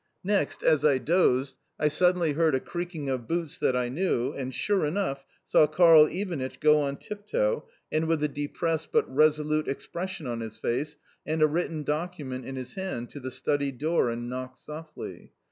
Next, 0.23 0.63
as 0.63 0.83
I 0.83 0.97
dozed, 0.97 1.57
I 1.79 1.87
suddenly 1.87 2.33
heard 2.33 2.55
a 2.55 2.59
creaking 2.59 3.07
of 3.07 3.27
boots 3.27 3.59
that 3.59 3.75
I 3.75 3.87
knew, 3.87 4.33
and, 4.33 4.51
sure 4.51 4.83
enough, 4.83 5.23
saw 5.45 5.67
Karl 5.67 6.07
Ivanitch 6.07 6.59
go 6.59 6.79
on 6.79 6.97
tiptoe, 6.97 7.67
and 7.91 8.07
with 8.07 8.23
a 8.23 8.27
depressed, 8.27 8.91
but 8.91 9.05
resolute, 9.15 9.67
expression 9.67 10.25
on 10.25 10.39
his 10.39 10.57
face 10.57 10.97
and 11.23 11.43
a 11.43 11.47
written 11.47 11.83
document 11.83 12.47
in 12.47 12.55
his 12.55 12.73
hand, 12.73 13.11
to 13.11 13.19
the 13.19 13.29
study 13.29 13.71
door 13.71 14.09
and 14.09 14.27
knock 14.27 14.57
softly. 14.57 15.33